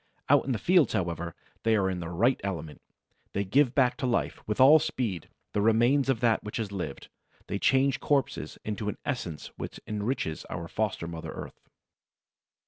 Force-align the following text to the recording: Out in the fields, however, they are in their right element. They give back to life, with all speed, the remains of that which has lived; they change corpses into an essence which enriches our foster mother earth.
Out 0.29 0.45
in 0.45 0.51
the 0.51 0.57
fields, 0.57 0.93
however, 0.93 1.35
they 1.61 1.75
are 1.75 1.87
in 1.87 1.99
their 1.99 2.09
right 2.11 2.41
element. 2.43 2.81
They 3.33 3.43
give 3.43 3.75
back 3.75 3.97
to 3.97 4.07
life, 4.07 4.41
with 4.47 4.59
all 4.59 4.79
speed, 4.79 5.29
the 5.53 5.61
remains 5.61 6.09
of 6.09 6.21
that 6.21 6.43
which 6.43 6.57
has 6.57 6.71
lived; 6.71 7.09
they 7.45 7.59
change 7.59 7.99
corpses 7.99 8.57
into 8.65 8.89
an 8.89 8.97
essence 9.05 9.51
which 9.57 9.79
enriches 9.85 10.43
our 10.45 10.67
foster 10.67 11.05
mother 11.05 11.31
earth. 11.31 11.61